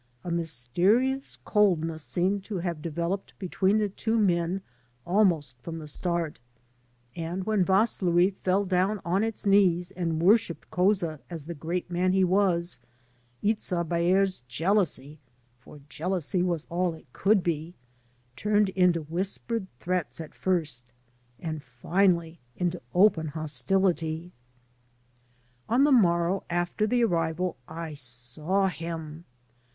A 0.23 0.31
mysterious 0.31 1.37
coldness 1.45 2.01
seemed 2.01 2.43
to 2.45 2.57
have 2.57 2.81
developed 2.81 3.37
between 3.37 3.77
the 3.77 3.87
two 3.87 4.17
men 4.17 4.61
almost 5.05 5.61
from 5.61 5.77
the 5.77 5.85
start; 5.85 6.39
and 7.15 7.43
when 7.43 7.63
Vaslui 7.63 8.33
fell 8.43 8.65
down 8.65 8.99
on 9.05 9.23
its 9.23 9.45
knees 9.45 9.93
aiid 9.95 10.17
worshiped 10.17 10.71
Couza 10.71 11.19
as 11.29 11.45
the 11.45 11.53
great 11.53 11.91
man 11.91 12.13
he 12.13 12.23
was, 12.23 12.79
Itza 13.43 13.83
Baer's 13.83 14.39
jealousy— 14.47 15.19
^for 15.63 15.81
jealousy 15.87 16.41
was 16.41 16.65
all 16.71 16.95
it 16.95 17.05
could 17.13 17.43
be— 17.43 17.75
^turned 18.35 18.69
into 18.69 19.01
whispered 19.03 19.67
threats 19.77 20.19
at 20.19 20.33
first, 20.33 20.83
and 21.39 21.61
finally 21.61 22.39
into 22.55 22.81
open 22.95 23.27
hostility. 23.27 24.31
On 25.69 25.83
the 25.83 25.91
morrow 25.91 26.43
after 26.49 26.87
the 26.87 27.03
arrival 27.03 27.55
I 27.67 27.93
saw 27.93 28.67
him. 28.67 29.25